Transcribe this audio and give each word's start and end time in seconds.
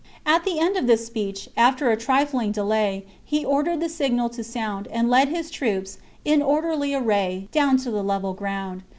CHAP. 0.25 0.35
At 0.35 0.45
the 0.45 0.57
end 0.57 0.77
of 0.77 0.87
this 0.87 1.05
speech, 1.05 1.47
after 1.55 1.91
a 1.91 1.95
trifling 1.95 2.51
delay, 2.51 3.05
he 3.23 3.45
ordered 3.45 3.81
the 3.81 3.87
signal 3.87 4.29
to 4.29 4.43
sound, 4.43 4.87
and 4.87 5.11
led 5.11 5.27
his 5.29 5.51
troops, 5.51 5.99
in 6.25 6.41
orderly 6.41 6.95
array, 6.95 7.49
down 7.51 7.77
to 7.77 7.91
the 7.91 8.01
level 8.03 8.33
ground. 8.33 8.81